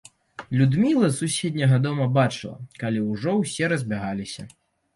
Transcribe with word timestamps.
Людміла 0.61 1.09
з 1.11 1.13
суседняга 1.21 1.77
дома 1.85 2.09
бачыла, 2.17 2.55
калі 2.81 3.05
ўжо 3.13 3.37
ўсе 3.43 3.73
разбягаліся. 3.77 4.51